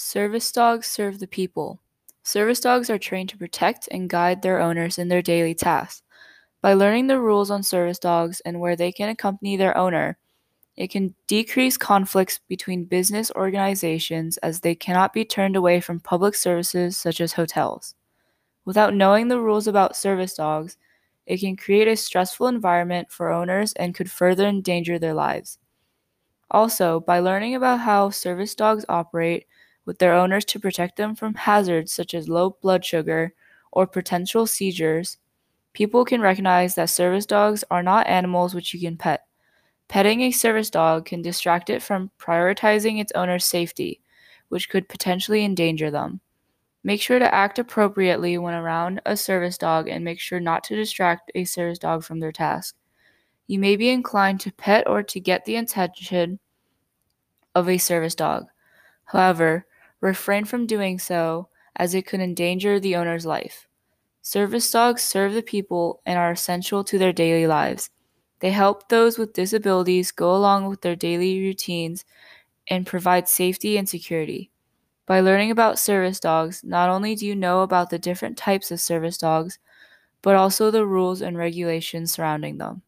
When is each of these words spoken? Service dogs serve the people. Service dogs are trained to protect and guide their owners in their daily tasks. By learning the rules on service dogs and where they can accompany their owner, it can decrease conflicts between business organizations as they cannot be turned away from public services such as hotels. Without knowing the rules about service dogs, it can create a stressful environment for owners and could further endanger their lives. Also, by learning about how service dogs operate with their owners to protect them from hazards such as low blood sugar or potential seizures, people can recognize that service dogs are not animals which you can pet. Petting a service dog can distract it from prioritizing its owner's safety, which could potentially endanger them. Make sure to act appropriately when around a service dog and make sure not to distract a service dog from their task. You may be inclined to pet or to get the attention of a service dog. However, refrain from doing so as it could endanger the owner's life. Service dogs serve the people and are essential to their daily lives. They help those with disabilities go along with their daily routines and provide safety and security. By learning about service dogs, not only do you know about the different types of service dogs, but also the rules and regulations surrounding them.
Service 0.00 0.52
dogs 0.52 0.86
serve 0.86 1.18
the 1.18 1.26
people. 1.26 1.80
Service 2.22 2.60
dogs 2.60 2.88
are 2.88 3.00
trained 3.00 3.30
to 3.30 3.36
protect 3.36 3.88
and 3.90 4.08
guide 4.08 4.42
their 4.42 4.60
owners 4.60 4.96
in 4.96 5.08
their 5.08 5.20
daily 5.20 5.56
tasks. 5.56 6.04
By 6.62 6.74
learning 6.74 7.08
the 7.08 7.20
rules 7.20 7.50
on 7.50 7.64
service 7.64 7.98
dogs 7.98 8.40
and 8.46 8.60
where 8.60 8.76
they 8.76 8.92
can 8.92 9.08
accompany 9.08 9.56
their 9.56 9.76
owner, 9.76 10.16
it 10.76 10.92
can 10.92 11.16
decrease 11.26 11.76
conflicts 11.76 12.38
between 12.46 12.84
business 12.84 13.32
organizations 13.32 14.36
as 14.36 14.60
they 14.60 14.76
cannot 14.76 15.12
be 15.12 15.24
turned 15.24 15.56
away 15.56 15.80
from 15.80 15.98
public 15.98 16.36
services 16.36 16.96
such 16.96 17.20
as 17.20 17.32
hotels. 17.32 17.96
Without 18.64 18.94
knowing 18.94 19.26
the 19.26 19.40
rules 19.40 19.66
about 19.66 19.96
service 19.96 20.34
dogs, 20.34 20.76
it 21.26 21.40
can 21.40 21.56
create 21.56 21.88
a 21.88 21.96
stressful 21.96 22.46
environment 22.46 23.10
for 23.10 23.32
owners 23.32 23.72
and 23.72 23.96
could 23.96 24.12
further 24.12 24.46
endanger 24.46 24.96
their 24.96 25.14
lives. 25.14 25.58
Also, 26.52 27.00
by 27.00 27.18
learning 27.18 27.56
about 27.56 27.80
how 27.80 28.10
service 28.10 28.54
dogs 28.54 28.84
operate 28.88 29.48
with 29.88 29.98
their 30.00 30.12
owners 30.12 30.44
to 30.44 30.60
protect 30.60 30.96
them 30.96 31.14
from 31.14 31.32
hazards 31.32 31.94
such 31.94 32.12
as 32.12 32.28
low 32.28 32.50
blood 32.60 32.84
sugar 32.84 33.32
or 33.72 33.86
potential 33.86 34.46
seizures, 34.46 35.16
people 35.72 36.04
can 36.04 36.20
recognize 36.20 36.74
that 36.74 36.90
service 36.90 37.24
dogs 37.24 37.64
are 37.70 37.82
not 37.82 38.06
animals 38.06 38.54
which 38.54 38.74
you 38.74 38.80
can 38.80 38.98
pet. 38.98 39.24
Petting 39.88 40.20
a 40.20 40.30
service 40.30 40.68
dog 40.68 41.06
can 41.06 41.22
distract 41.22 41.70
it 41.70 41.82
from 41.82 42.10
prioritizing 42.18 43.00
its 43.00 43.12
owner's 43.14 43.46
safety, 43.46 44.02
which 44.50 44.68
could 44.68 44.90
potentially 44.90 45.42
endanger 45.42 45.90
them. 45.90 46.20
Make 46.84 47.00
sure 47.00 47.18
to 47.18 47.34
act 47.34 47.58
appropriately 47.58 48.36
when 48.36 48.52
around 48.52 49.00
a 49.06 49.16
service 49.16 49.56
dog 49.56 49.88
and 49.88 50.04
make 50.04 50.20
sure 50.20 50.38
not 50.38 50.64
to 50.64 50.76
distract 50.76 51.32
a 51.34 51.44
service 51.44 51.78
dog 51.78 52.04
from 52.04 52.20
their 52.20 52.30
task. 52.30 52.76
You 53.46 53.58
may 53.58 53.74
be 53.74 53.88
inclined 53.88 54.40
to 54.40 54.52
pet 54.52 54.86
or 54.86 55.02
to 55.04 55.18
get 55.18 55.46
the 55.46 55.56
attention 55.56 56.40
of 57.54 57.70
a 57.70 57.78
service 57.78 58.14
dog. 58.14 58.48
However, 59.06 59.64
refrain 60.00 60.44
from 60.44 60.66
doing 60.66 60.98
so 60.98 61.48
as 61.76 61.94
it 61.94 62.06
could 62.06 62.20
endanger 62.20 62.80
the 62.80 62.96
owner's 62.96 63.26
life. 63.26 63.68
Service 64.22 64.70
dogs 64.70 65.02
serve 65.02 65.34
the 65.34 65.42
people 65.42 66.02
and 66.06 66.18
are 66.18 66.32
essential 66.32 66.84
to 66.84 66.98
their 66.98 67.12
daily 67.12 67.46
lives. 67.46 67.90
They 68.40 68.50
help 68.52 68.88
those 68.88 69.18
with 69.18 69.32
disabilities 69.34 70.12
go 70.12 70.34
along 70.36 70.66
with 70.68 70.82
their 70.82 70.96
daily 70.96 71.40
routines 71.40 72.04
and 72.68 72.86
provide 72.86 73.28
safety 73.28 73.76
and 73.76 73.88
security. 73.88 74.50
By 75.06 75.20
learning 75.20 75.50
about 75.50 75.78
service 75.78 76.20
dogs, 76.20 76.62
not 76.64 76.90
only 76.90 77.14
do 77.16 77.26
you 77.26 77.36
know 77.36 77.62
about 77.62 77.90
the 77.90 77.98
different 77.98 78.38
types 78.38 78.70
of 78.70 78.80
service 78.80 79.18
dogs, 79.18 79.58
but 80.22 80.36
also 80.36 80.70
the 80.70 80.86
rules 80.86 81.22
and 81.22 81.38
regulations 81.38 82.12
surrounding 82.12 82.58
them. 82.58 82.82